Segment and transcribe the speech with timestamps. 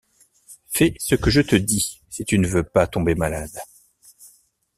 [0.65, 3.55] Fais ce que je te dis, si tu ne veux pas tomber malade.